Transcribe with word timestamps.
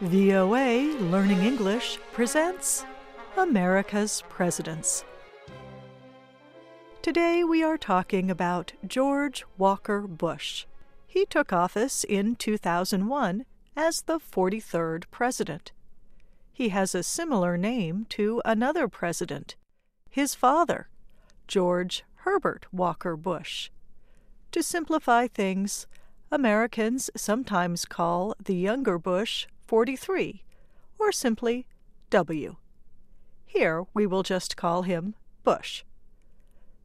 VOA 0.00 0.96
Learning 0.98 1.42
English 1.42 1.98
presents 2.12 2.86
America's 3.36 4.22
Presidents. 4.30 5.04
Today 7.02 7.44
we 7.44 7.62
are 7.62 7.76
talking 7.76 8.30
about 8.30 8.72
George 8.86 9.44
Walker 9.58 10.00
Bush. 10.00 10.64
He 11.06 11.26
took 11.26 11.52
office 11.52 12.02
in 12.04 12.34
2001 12.36 13.44
as 13.76 14.00
the 14.00 14.18
43rd 14.18 15.04
president. 15.10 15.72
He 16.50 16.70
has 16.70 16.94
a 16.94 17.02
similar 17.02 17.58
name 17.58 18.06
to 18.08 18.40
another 18.46 18.88
president, 18.88 19.54
his 20.08 20.34
father, 20.34 20.88
George 21.46 22.04
Herbert 22.24 22.64
Walker 22.72 23.18
Bush. 23.18 23.68
To 24.52 24.62
simplify 24.62 25.26
things, 25.26 25.86
Americans 26.32 27.10
sometimes 27.14 27.84
call 27.84 28.34
the 28.42 28.54
younger 28.54 28.98
Bush 28.98 29.46
43, 29.70 30.42
or 30.98 31.12
simply 31.12 31.64
W. 32.10 32.56
Here 33.46 33.84
we 33.94 34.04
will 34.04 34.24
just 34.24 34.56
call 34.56 34.82
him 34.82 35.14
Bush. 35.44 35.84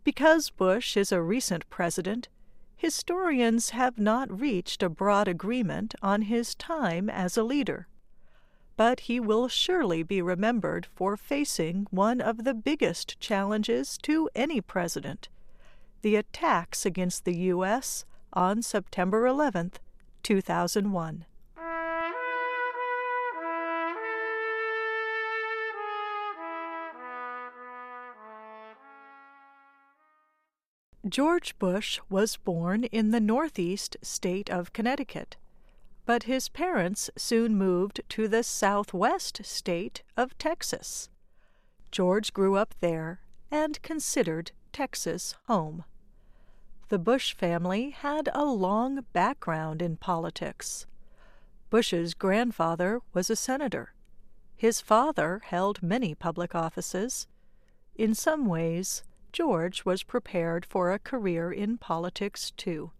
Because 0.03 0.51
Bush 0.51 0.95
is 0.95 1.11
a 1.11 1.19
recent 1.19 1.67
president, 1.71 2.29
historians 2.75 3.71
have 3.71 3.97
not 3.97 4.39
reached 4.39 4.83
a 4.83 4.89
broad 4.89 5.27
agreement 5.27 5.95
on 6.03 6.21
his 6.21 6.53
time 6.53 7.09
as 7.09 7.35
a 7.35 7.43
leader. 7.43 7.87
But 8.77 8.99
he 8.99 9.19
will 9.19 9.47
surely 9.47 10.03
be 10.03 10.21
remembered 10.21 10.87
for 10.93 11.17
facing 11.17 11.87
one 11.89 12.21
of 12.21 12.43
the 12.43 12.53
biggest 12.53 13.19
challenges 13.19 13.97
to 14.03 14.29
any 14.35 14.61
president 14.61 15.27
the 16.03 16.17
attacks 16.17 16.85
against 16.85 17.25
the 17.25 17.35
U.S. 17.49 18.05
on 18.31 18.61
September 18.61 19.25
11, 19.25 19.71
2001. 20.21 21.25
George 31.07 31.57
Bush 31.59 31.99
was 32.09 32.37
born 32.37 32.85
in 32.85 33.11
the 33.11 33.19
northeast 33.19 33.95
state 34.01 34.49
of 34.49 34.73
Connecticut, 34.73 35.37
but 36.03 36.23
his 36.23 36.49
parents 36.49 37.11
soon 37.15 37.55
moved 37.55 38.01
to 38.09 38.27
the 38.27 38.41
southwest 38.41 39.45
state 39.45 40.01
of 40.17 40.35
Texas. 40.39 41.09
George 41.91 42.33
grew 42.33 42.55
up 42.55 42.73
there 42.79 43.19
and 43.51 43.79
considered 43.83 44.51
Texas 44.73 45.35
home. 45.45 45.83
The 46.89 46.97
Bush 46.97 47.35
family 47.35 47.91
had 47.91 48.29
a 48.33 48.43
long 48.43 49.05
background 49.13 49.83
in 49.83 49.97
politics. 49.97 50.87
Bush's 51.69 52.15
grandfather 52.15 52.99
was 53.13 53.29
a 53.29 53.35
senator. 53.35 53.93
His 54.55 54.81
father 54.81 55.41
held 55.45 55.83
many 55.83 56.15
public 56.15 56.55
offices. 56.55 57.27
In 57.95 58.15
some 58.15 58.45
ways, 58.45 59.03
George 59.35 59.83
was 59.83 60.01
prepared 60.01 60.65
for 60.65 60.93
a 60.93 60.97
career 60.97 61.51
in 61.51 61.77
politics, 61.77 62.51
too. 62.51 62.91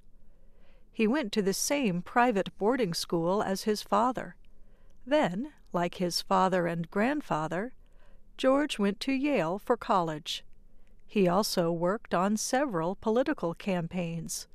He 0.92 1.08
went 1.08 1.32
to 1.32 1.42
the 1.42 1.54
same 1.54 2.02
private 2.02 2.50
boarding 2.58 2.94
school 2.94 3.42
as 3.42 3.64
his 3.64 3.82
father. 3.82 4.36
Then, 5.08 5.54
like 5.72 5.96
his 5.96 6.22
father 6.22 6.68
and 6.68 6.92
grandfather, 6.92 7.74
George 8.38 8.78
went 8.78 9.00
to 9.00 9.14
Yale 9.14 9.58
for 9.58 9.78
college. 9.78 10.44
He 11.08 11.26
also 11.26 11.72
worked 11.72 12.14
on 12.14 12.36
several 12.36 12.96
political 12.96 13.54
campaigns. 13.54 14.50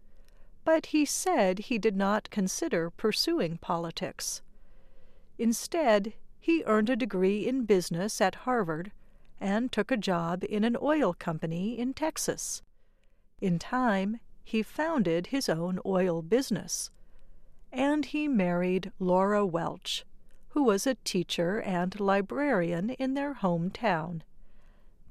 But 0.67 0.85
he 0.93 1.07
said 1.07 1.61
he 1.61 1.79
did 1.79 1.97
not 1.97 2.29
consider 2.29 2.91
pursuing 2.91 3.57
politics. 3.57 4.43
Instead, 5.39 6.13
he 6.39 6.63
earned 6.67 6.91
a 6.91 6.95
degree 6.97 7.49
in 7.49 7.65
business 7.65 8.21
at 8.21 8.45
Harvard 8.45 8.93
and 9.41 9.73
took 9.73 9.91
a 9.91 9.97
job 9.97 10.45
in 10.49 10.65
an 10.65 10.77
oil 10.83 11.15
company 11.15 11.79
in 11.79 11.95
Texas. 11.95 12.63
In 13.41 13.59
time, 13.59 14.21
he 14.45 14.63
founded 14.63 15.29
his 15.29 15.49
own 15.49 15.81
oil 15.87 16.21
business. 16.21 16.91
And 17.73 18.05
he 18.05 18.29
married 18.29 18.93
Laura 18.99 19.47
Welch, 19.47 20.05
who 20.49 20.65
was 20.65 20.87
a 20.87 20.97
teacher 20.97 21.61
and 21.61 21.99
librarian 21.99 22.91
in 22.91 23.15
their 23.15 23.35
hometown. 23.35 24.23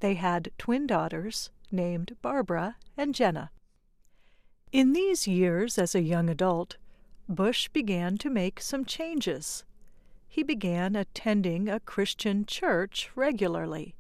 They 0.02 0.16
had 0.16 0.52
twin 0.58 0.86
daughters 0.86 1.50
named 1.72 2.16
Barbara 2.22 2.76
and 2.98 3.16
Jenna. 3.16 3.52
In 4.72 4.94
these 4.94 5.28
years 5.28 5.80
as 5.80 5.96
a 5.96 6.02
young 6.02 6.30
adult, 6.30 6.78
Bush 7.28 7.70
began 7.70 8.18
to 8.18 8.30
make 8.30 8.60
some 8.60 8.86
changes. 8.86 9.64
He 10.28 10.44
began 10.44 10.96
attending 10.96 11.68
a 11.68 11.80
Christian 11.80 12.46
church 12.46 13.10
regularly 13.16 13.96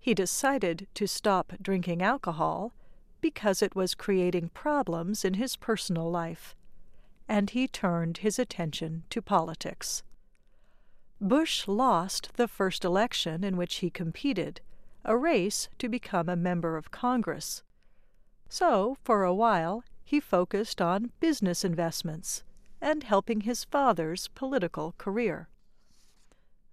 he 0.00 0.14
decided 0.14 0.88
to 0.94 1.06
stop 1.06 1.52
drinking 1.60 2.02
alcohol 2.02 2.72
because 3.20 3.60
it 3.60 3.76
was 3.76 3.94
creating 3.94 4.48
problems 4.48 5.24
in 5.24 5.34
his 5.34 5.56
personal 5.56 6.10
life, 6.10 6.56
and 7.28 7.50
he 7.50 7.68
turned 7.68 8.18
his 8.18 8.38
attention 8.38 9.04
to 9.10 9.20
politics. 9.20 10.02
Bush 11.20 11.68
lost 11.68 12.30
the 12.36 12.48
first 12.48 12.82
election 12.82 13.44
in 13.44 13.58
which 13.58 13.76
he 13.76 13.90
competed, 13.90 14.62
a 15.04 15.18
race 15.18 15.68
to 15.78 15.86
become 15.86 16.30
a 16.30 16.36
member 16.36 16.78
of 16.78 16.90
Congress. 16.90 17.62
So, 18.48 18.96
for 19.04 19.22
a 19.22 19.34
while, 19.34 19.84
he 20.02 20.18
focused 20.18 20.80
on 20.80 21.12
business 21.20 21.62
investments 21.62 22.42
and 22.80 23.02
helping 23.04 23.42
his 23.42 23.64
father's 23.64 24.28
political 24.28 24.94
career. 24.96 25.48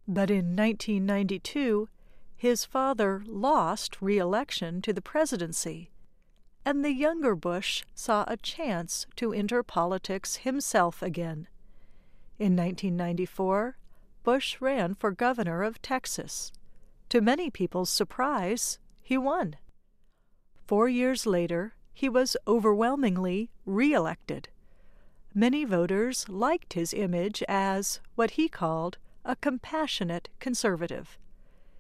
But 0.08 0.32
in 0.32 0.56
1992, 0.56 1.90
his 2.38 2.64
father 2.64 3.24
lost 3.26 4.00
re 4.00 4.20
election 4.20 4.82
to 4.84 4.94
the 4.94 5.02
presidency, 5.02 5.90
and 6.64 6.86
the 6.86 6.94
younger 6.94 7.36
Bush 7.36 7.84
saw 7.96 8.24
a 8.28 8.38
chance 8.38 9.08
to 9.16 9.34
enter 9.34 9.64
politics 9.64 10.38
himself 10.38 11.02
again. 11.02 11.48
In 12.38 12.56
1994, 12.56 13.78
Bush 14.24 14.58
ran 14.62 14.94
for 14.94 15.12
governor 15.12 15.64
of 15.64 15.82
Texas. 15.82 16.52
To 17.10 17.22
many 17.22 17.50
people's 17.50 17.90
surprise, 17.90 18.78
he 19.02 19.18
won. 19.18 19.56
Four 20.68 20.90
years 20.90 21.26
later, 21.26 21.74
he 21.94 22.08
was 22.08 22.38
overwhelmingly 22.46 23.50
re-elected. 23.66 24.50
Many 25.34 25.64
voters 25.64 26.30
liked 26.30 26.74
his 26.74 26.94
image 26.94 27.42
as 27.48 28.00
what 28.16 28.32
he 28.32 28.48
called 28.48 28.98
a 29.26 29.36
compassionate 29.36 30.30
conservative. 30.40 31.18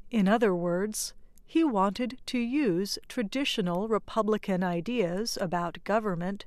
In 0.09 0.27
other 0.27 0.55
words, 0.55 1.13
he 1.45 1.63
wanted 1.63 2.17
to 2.27 2.37
use 2.37 2.97
traditional 3.09 3.87
Republican 3.87 4.63
ideas 4.63 5.37
about 5.39 5.83
government 5.83 6.45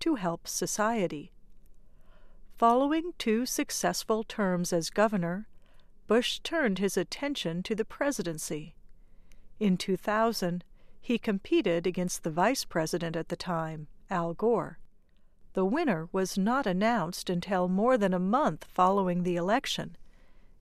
to 0.00 0.16
help 0.16 0.48
society. 0.48 1.32
Following 2.56 3.12
two 3.18 3.46
successful 3.46 4.24
terms 4.24 4.72
as 4.72 4.90
governor, 4.90 5.46
Bush 6.06 6.40
turned 6.40 6.78
his 6.78 6.96
attention 6.96 7.62
to 7.64 7.74
the 7.74 7.84
presidency. 7.84 8.74
In 9.60 9.76
2000, 9.76 10.64
he 11.00 11.18
competed 11.18 11.86
against 11.86 12.24
the 12.24 12.30
vice 12.30 12.64
president 12.64 13.14
at 13.14 13.28
the 13.28 13.36
time, 13.36 13.86
Al 14.10 14.34
Gore. 14.34 14.78
The 15.52 15.64
winner 15.64 16.08
was 16.12 16.36
not 16.36 16.66
announced 16.66 17.30
until 17.30 17.68
more 17.68 17.96
than 17.96 18.12
a 18.12 18.18
month 18.18 18.64
following 18.64 19.22
the 19.22 19.36
election 19.36 19.96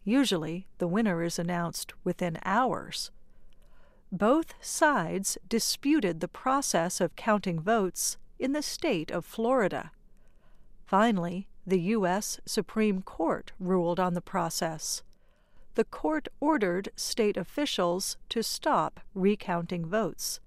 Usually, 0.06 0.68
the 0.78 0.88
winner 0.88 1.24
is 1.24 1.40
announced 1.40 1.94
within 2.04 2.38
hours. 2.46 3.10
Both 4.12 4.54
sides 4.62 5.38
disputed 5.50 6.20
the 6.20 6.28
process 6.28 7.02
of 7.02 7.16
counting 7.16 7.60
votes 7.60 8.18
in 8.38 8.54
the 8.54 8.62
state 8.62 9.10
of 9.10 9.26
Florida. 9.26 9.92
Finally, 10.86 11.50
the 11.66 11.82
U.S. 11.82 12.40
Supreme 12.46 13.02
Court 13.02 13.52
ruled 13.60 14.00
on 14.00 14.14
the 14.14 14.22
process. 14.22 15.02
The 15.74 15.84
court 15.84 16.28
ordered 16.40 16.90
state 16.96 17.36
officials 17.36 18.18
to 18.30 18.44
stop 18.44 19.00
recounting 19.16 19.88
votes. 19.88 20.40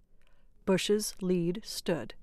Bush's 0.64 1.14
lead 1.20 1.60
stood. 1.64 2.14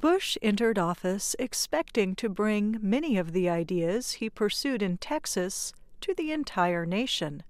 Bush 0.00 0.38
entered 0.40 0.78
office 0.78 1.36
expecting 1.38 2.14
to 2.14 2.30
bring 2.30 2.78
many 2.80 3.18
of 3.18 3.32
the 3.32 3.50
ideas 3.50 4.12
he 4.12 4.30
pursued 4.30 4.80
in 4.80 4.96
Texas 4.96 5.74
to 6.00 6.14
the 6.14 6.32
entire 6.32 6.86
nation. 6.86 7.42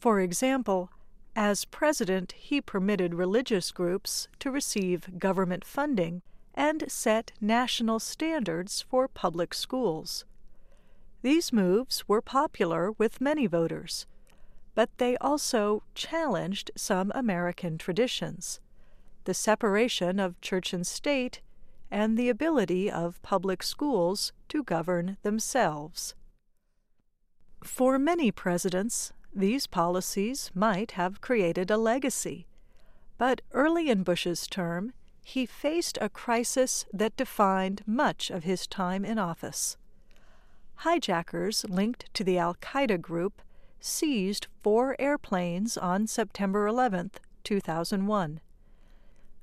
For 0.00 0.18
example, 0.18 0.90
As 1.36 1.64
president, 1.64 2.32
he 2.32 2.60
permitted 2.60 3.14
religious 3.14 3.70
groups 3.70 4.26
to 4.40 4.50
receive 4.50 5.18
government 5.18 5.64
funding 5.64 6.22
and 6.52 6.90
set 6.90 7.32
national 7.40 8.00
standards 8.00 8.82
for 8.82 9.06
public 9.06 9.54
schools. 9.54 10.24
These 11.22 11.52
moves 11.52 12.06
were 12.08 12.20
popular 12.20 12.92
with 12.92 13.20
many 13.20 13.46
voters, 13.46 14.06
but 14.74 14.90
they 14.98 15.16
also 15.18 15.84
challenged 15.94 16.72
some 16.76 17.12
American 17.14 17.78
traditions 17.78 18.60
the 19.24 19.34
separation 19.34 20.18
of 20.18 20.40
church 20.40 20.72
and 20.72 20.86
state, 20.86 21.40
and 21.92 22.16
the 22.16 22.30
ability 22.30 22.90
of 22.90 23.20
public 23.22 23.62
schools 23.62 24.32
to 24.48 24.64
govern 24.64 25.18
themselves. 25.22 26.14
For 27.62 27.98
many 27.98 28.32
presidents, 28.32 29.12
these 29.34 29.66
policies 29.66 30.50
might 30.54 30.92
have 30.92 31.20
created 31.20 31.70
a 31.70 31.76
legacy, 31.76 32.46
but 33.18 33.42
early 33.52 33.90
in 33.90 34.02
Bush's 34.02 34.46
term, 34.46 34.94
he 35.22 35.44
faced 35.46 35.98
a 36.00 36.08
crisis 36.08 36.86
that 36.92 37.16
defined 37.16 37.82
much 37.86 38.30
of 38.30 38.44
his 38.44 38.66
time 38.66 39.04
in 39.04 39.18
office. 39.18 39.76
Hijackers 40.76 41.64
linked 41.68 42.12
to 42.14 42.24
the 42.24 42.38
Al 42.38 42.54
Qaeda 42.54 43.00
group 43.00 43.42
seized 43.80 44.46
four 44.62 44.96
airplanes 44.98 45.76
on 45.76 46.06
September 46.06 46.66
11, 46.66 47.10
2001. 47.44 48.40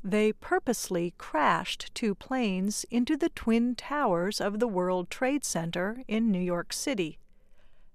They 0.04 0.32
purposely 0.32 1.14
crashed 1.18 1.94
two 1.94 2.16
planes 2.16 2.86
into 2.90 3.18
the 3.18 3.30
twin 3.30 3.76
towers 3.76 4.40
of 4.40 4.60
the 4.60 4.68
World 4.68 5.10
Trade 5.10 5.44
Center 5.44 6.04
in 6.08 6.32
New 6.32 6.40
York 6.40 6.72
City, 6.72 7.20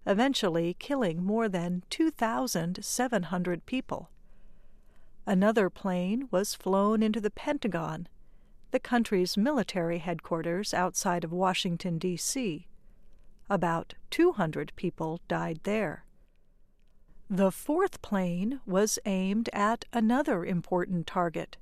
eventually 0.07 0.75
killing 0.79 1.25
more 1.25 1.49
than 1.49 1.83
2,700 1.89 3.65
people. 3.67 4.11
Another 5.27 5.71
plane 5.71 6.29
was 6.31 6.55
flown 6.55 7.03
into 7.03 7.21
the 7.21 7.31
Pentagon, 7.31 8.07
the 8.71 8.79
country's 8.79 9.37
military 9.39 9.99
headquarters 9.99 10.75
outside 10.75 11.25
of 11.25 11.33
Washington, 11.33 11.97
D.C. 11.97 12.67
About 13.49 13.95
200 14.11 14.73
people 14.77 15.21
died 15.29 15.61
there. 15.63 16.05
The 17.31 17.51
fourth 17.51 18.03
plane 18.03 18.61
was 18.67 18.99
aimed 19.07 19.49
at 19.55 19.87
another 19.93 20.45
important 20.45 21.07
target, 21.07 21.57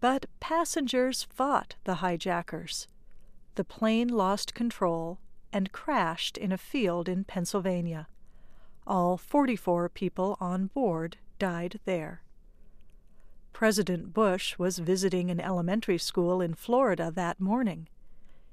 but 0.00 0.26
passengers 0.40 1.22
fought 1.24 1.76
the 1.84 1.96
hijackers. 1.96 2.88
The 3.54 3.64
plane 3.64 4.08
lost 4.08 4.54
control 4.54 5.18
and 5.52 5.72
crashed 5.72 6.38
in 6.38 6.52
a 6.52 6.58
field 6.58 7.08
in 7.08 7.24
Pennsylvania. 7.24 8.08
All 8.86 9.16
44 9.16 9.88
people 9.90 10.36
on 10.40 10.66
board 10.66 11.18
died 11.38 11.80
there. 11.84 12.22
President 13.52 14.14
Bush 14.14 14.56
was 14.58 14.78
visiting 14.78 15.30
an 15.30 15.40
elementary 15.40 15.98
school 15.98 16.40
in 16.40 16.54
Florida 16.54 17.10
that 17.14 17.40
morning. 17.40 17.88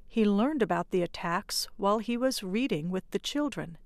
He 0.07 0.25
learned 0.25 0.61
about 0.61 0.91
the 0.91 1.01
attacks 1.01 1.67
while 1.77 1.99
he 1.99 2.17
was 2.17 2.43
reading 2.43 2.89
with 2.89 3.09
the 3.11 3.19
children. 3.19 3.77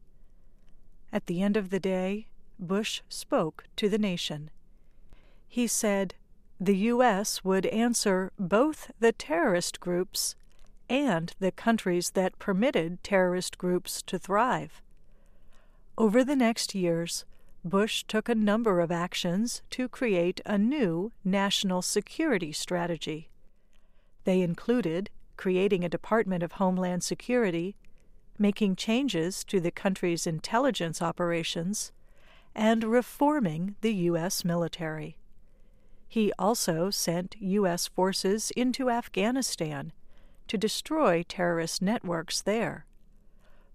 At 1.12 1.28
the 1.28 1.42
end 1.42 1.58
of 1.58 1.70
the 1.70 1.80
day, 1.80 2.28
Bush 2.58 3.02
spoke 3.10 3.66
to 3.76 3.90
the 3.90 3.98
nation. 3.98 4.50
He 5.48 5.68
said 5.68 6.16
the 6.62 6.78
U.S. 6.78 7.44
would 7.44 7.66
answer 7.66 8.32
both 8.38 8.92
the 9.00 9.12
terrorist 9.12 9.80
groups 9.80 10.36
and 10.88 11.34
the 11.40 11.52
countries 11.52 12.12
that 12.12 12.38
permitted 12.38 13.04
terrorist 13.04 13.58
groups 13.58 14.04
to 14.04 14.20
thrive. 14.20 14.80
Over 15.98 16.24
the 16.24 16.36
next 16.36 16.76
years, 16.76 17.26
Bush 17.66 18.04
took 18.08 18.30
a 18.30 18.36
number 18.36 18.80
of 18.80 18.92
actions 18.92 19.64
to 19.72 19.90
create 19.90 20.40
a 20.46 20.60
new 20.60 21.12
national 21.26 21.82
security 21.82 22.52
strategy. 22.52 23.32
They 24.26 24.42
included 24.42 25.10
creating 25.38 25.84
a 25.84 25.90
Department 25.90 26.44
of 26.44 26.54
Homeland 26.54 27.04
Security, 27.04 27.76
making 28.38 28.76
changes 28.76 29.44
to 29.46 29.60
the 29.60 29.72
country's 29.72 30.28
intelligence 30.28 31.02
operations, 31.02 31.92
and 32.54 32.84
reforming 32.84 33.78
the 33.82 33.96
U.S. 33.96 34.46
military. 34.46 35.18
He 36.12 36.34
also 36.38 36.90
sent 36.90 37.38
U.S. 37.40 37.88
forces 37.88 38.52
into 38.58 38.90
Afghanistan 38.90 39.94
to 40.50 40.58
destroy 40.58 41.24
terrorist 41.24 41.82
networks 41.82 42.42
there. 42.42 42.86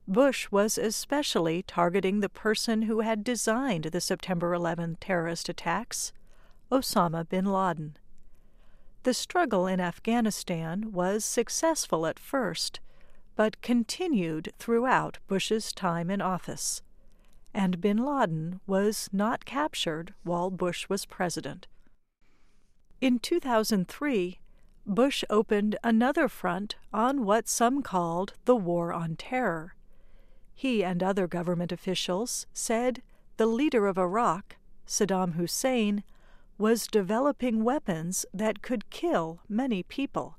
Bush 0.06 0.46
was 0.50 0.76
especially 0.76 1.62
targeting 1.62 2.20
the 2.20 2.28
person 2.28 2.82
who 2.82 3.00
had 3.00 3.24
designed 3.24 3.84
the 3.84 4.02
September 4.02 4.52
11 4.52 4.98
terrorist 5.00 5.48
attacks, 5.48 6.12
Osama 6.70 7.26
bin 7.26 7.46
Laden. 7.46 7.96
The 9.04 9.14
struggle 9.14 9.66
in 9.66 9.80
Afghanistan 9.80 10.92
was 10.92 11.24
successful 11.24 12.04
at 12.04 12.18
first, 12.18 12.80
but 13.34 13.62
continued 13.62 14.52
throughout 14.58 15.16
Bush's 15.26 15.72
time 15.72 16.10
in 16.10 16.20
office, 16.20 16.82
and 17.54 17.80
bin 17.80 17.96
Laden 17.96 18.60
was 18.66 19.08
not 19.10 19.46
captured 19.46 20.12
while 20.22 20.50
Bush 20.50 20.86
was 20.90 21.06
president. 21.06 21.66
In 23.00 23.18
2003, 23.18 24.38
Bush 24.86 25.24
opened 25.28 25.76
another 25.84 26.28
front 26.28 26.76
on 26.92 27.24
what 27.24 27.48
some 27.48 27.82
called 27.82 28.34
the 28.44 28.56
War 28.56 28.92
on 28.92 29.16
Terror 29.16 29.76
he 30.56 30.82
and 30.82 31.02
other 31.02 31.28
government 31.28 31.70
officials 31.70 32.46
said 32.54 33.02
the 33.36 33.44
leader 33.44 33.86
of 33.86 33.98
Iraq, 33.98 34.56
Saddam 34.86 35.34
Hussein, 35.34 36.02
was 36.56 36.86
developing 36.86 37.62
weapons 37.62 38.24
that 38.32 38.62
could 38.62 38.88
kill 38.88 39.40
many 39.50 39.82
people. 39.82 40.38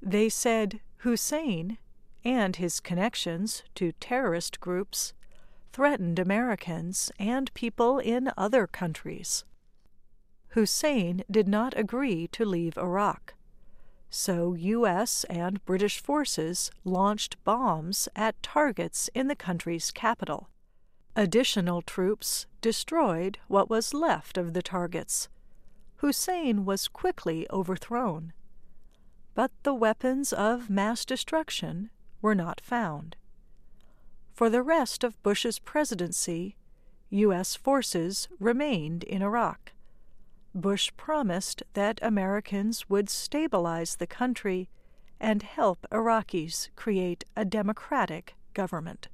They 0.00 0.30
said 0.30 0.80
Hussein 0.98 1.76
and 2.24 2.56
his 2.56 2.80
connections 2.80 3.62
to 3.74 3.92
terrorist 3.92 4.60
groups 4.60 5.12
threatened 5.74 6.18
Americans 6.18 7.12
and 7.18 7.52
people 7.52 7.98
in 7.98 8.30
other 8.38 8.66
countries. 8.66 9.44
Hussein 10.50 11.24
did 11.30 11.46
not 11.48 11.76
agree 11.76 12.26
to 12.28 12.44
leave 12.44 12.76
Iraq 12.78 13.34
so 14.10 14.54
U.S. 14.54 15.24
and 15.24 15.64
British 15.64 16.00
forces 16.00 16.70
launched 16.84 17.42
bombs 17.44 18.08
at 18.16 18.42
targets 18.42 19.10
in 19.14 19.28
the 19.28 19.36
country's 19.36 19.90
capital. 19.90 20.48
Additional 21.14 21.82
troops 21.82 22.46
destroyed 22.60 23.38
what 23.48 23.68
was 23.68 23.92
left 23.94 24.38
of 24.38 24.54
the 24.54 24.62
targets. 24.62 25.28
Hussein 25.96 26.64
was 26.64 26.88
quickly 26.88 27.46
overthrown. 27.50 28.32
But 29.34 29.50
the 29.62 29.74
weapons 29.74 30.32
of 30.32 30.70
mass 30.70 31.04
destruction 31.04 31.90
were 32.22 32.34
not 32.34 32.60
found. 32.60 33.16
For 34.32 34.48
the 34.48 34.62
rest 34.62 35.04
of 35.04 35.20
Bush's 35.22 35.58
presidency, 35.58 36.56
U.S. 37.10 37.56
forces 37.56 38.28
remained 38.38 39.02
in 39.04 39.22
Iraq. 39.22 39.67
Bush 40.60 40.90
promised 40.96 41.62
that 41.74 41.98
Americans 42.02 42.88
would 42.88 43.08
stabilize 43.08 43.96
the 43.96 44.06
country 44.06 44.68
and 45.20 45.42
help 45.42 45.86
Iraqis 45.90 46.68
create 46.74 47.24
a 47.36 47.44
democratic 47.44 48.34
government. 48.54 49.08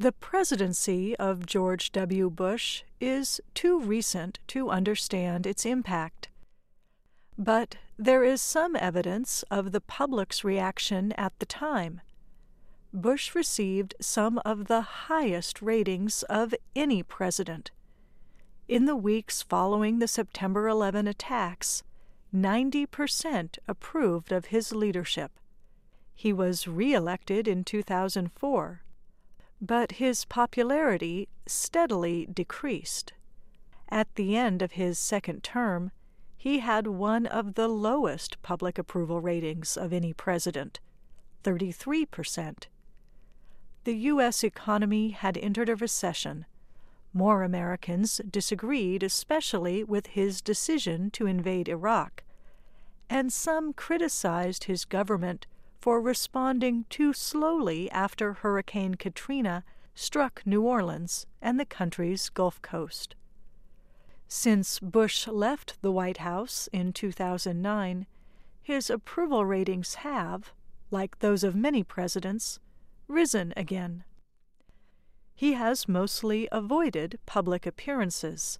The 0.00 0.12
presidency 0.12 1.14
of 1.16 1.44
George 1.44 1.92
W. 1.92 2.30
Bush 2.30 2.84
is 3.02 3.38
too 3.52 3.78
recent 3.78 4.38
to 4.46 4.70
understand 4.70 5.46
its 5.46 5.66
impact. 5.66 6.30
But 7.36 7.76
there 7.98 8.24
is 8.24 8.40
some 8.40 8.76
evidence 8.76 9.44
of 9.50 9.72
the 9.72 9.80
public's 9.82 10.42
reaction 10.42 11.12
at 11.18 11.38
the 11.38 11.44
time. 11.44 12.00
Bush 12.94 13.34
received 13.34 13.94
some 14.00 14.40
of 14.42 14.68
the 14.68 14.80
highest 14.80 15.60
ratings 15.60 16.22
of 16.30 16.54
any 16.74 17.02
president. 17.02 17.70
In 18.68 18.86
the 18.86 18.96
weeks 18.96 19.42
following 19.42 19.98
the 19.98 20.08
September 20.08 20.66
11 20.66 21.08
attacks, 21.08 21.82
90% 22.34 23.58
approved 23.68 24.32
of 24.32 24.46
his 24.46 24.72
leadership. 24.72 25.32
He 26.14 26.32
was 26.32 26.66
reelected 26.66 27.46
in 27.46 27.64
2004 27.64 28.80
but 29.60 29.92
his 29.92 30.24
popularity 30.24 31.28
steadily 31.46 32.26
decreased. 32.26 33.12
At 33.88 34.14
the 34.14 34.36
end 34.36 34.62
of 34.62 34.72
his 34.72 34.98
second 34.98 35.42
term, 35.42 35.90
he 36.36 36.60
had 36.60 36.86
one 36.86 37.26
of 37.26 37.54
the 37.54 37.68
lowest 37.68 38.40
public 38.40 38.78
approval 38.78 39.20
ratings 39.20 39.76
of 39.76 39.92
any 39.92 40.12
president 40.14 40.80
33%. 41.44 42.64
The 43.84 43.96
U.S. 43.96 44.44
economy 44.44 45.10
had 45.10 45.36
entered 45.36 45.68
a 45.68 45.76
recession, 45.76 46.46
More 47.12 47.42
Americans 47.42 48.20
disagreed, 48.30 49.02
especially 49.02 49.82
with 49.84 50.08
his 50.08 50.40
decision 50.40 51.10
to 51.12 51.26
invade 51.26 51.68
Iraq, 51.68 52.22
and 53.08 53.32
some 53.32 53.72
criticized 53.72 54.64
his 54.64 54.84
government 54.84 55.46
for 55.80 56.00
responding 56.00 56.84
too 56.90 57.12
slowly 57.12 57.90
after 57.90 58.34
Hurricane 58.34 58.96
Katrina 58.96 59.64
struck 59.94 60.42
New 60.44 60.62
Orleans 60.62 61.26
and 61.40 61.58
the 61.58 61.64
country's 61.64 62.28
Gulf 62.28 62.60
Coast. 62.62 63.16
Since 64.28 64.78
Bush 64.78 65.26
left 65.26 65.80
the 65.82 65.90
White 65.90 66.18
House 66.18 66.68
in 66.72 66.92
2009, 66.92 68.06
his 68.62 68.90
approval 68.90 69.44
ratings 69.44 69.94
have, 69.96 70.52
like 70.90 71.18
those 71.18 71.42
of 71.42 71.56
many 71.56 71.82
presidents, 71.82 72.60
risen 73.08 73.52
again. 73.56 74.04
He 75.34 75.54
has 75.54 75.88
mostly 75.88 76.48
avoided 76.52 77.18
public 77.24 77.66
appearances. 77.66 78.58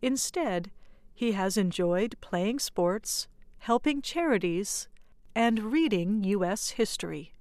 Instead, 0.00 0.70
he 1.14 1.32
has 1.32 1.56
enjoyed 1.56 2.16
playing 2.20 2.58
sports, 2.58 3.28
helping 3.58 4.00
charities, 4.00 4.88
and 5.34 5.72
reading 5.72 6.24
U.S. 6.24 6.70
history. 6.70 7.32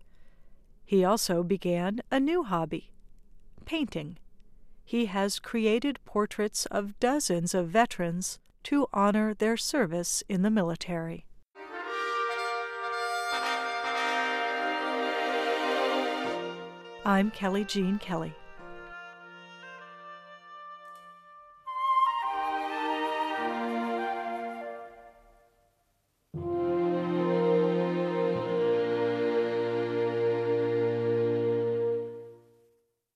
He 0.86 1.04
also 1.04 1.44
began 1.44 2.02
a 2.12 2.20
new 2.20 2.44
hobby 2.44 2.92
painting. 3.68 4.18
He 4.84 5.08
has 5.08 5.40
created 5.40 6.00
portraits 6.06 6.66
of 6.68 6.98
dozens 7.00 7.54
of 7.54 7.68
veterans 7.68 8.40
to 8.64 8.88
honor 8.94 9.34
their 9.34 9.58
service 9.58 10.24
in 10.30 10.42
the 10.42 10.50
military. 10.50 11.26
I'm 17.06 17.32
Kelly 17.32 17.66
Jean 17.66 18.00
Kelly. 18.00 18.34